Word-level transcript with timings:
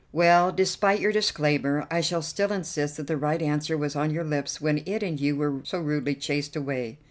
"Well, 0.11 0.51
despite 0.51 0.99
your 0.99 1.11
disclaimer, 1.11 1.85
I 1.91 2.01
shall 2.01 2.23
still 2.23 2.51
insist 2.51 2.97
that 2.97 3.05
the 3.05 3.17
right 3.17 3.39
answer 3.39 3.77
was 3.77 3.95
on 3.95 4.09
your 4.09 4.23
lips 4.23 4.59
when 4.59 4.81
it 4.87 5.03
and 5.03 5.19
you 5.19 5.35
were 5.35 5.61
so 5.63 5.77
rudely 5.79 6.15
chased 6.15 6.55
away." 6.55 6.97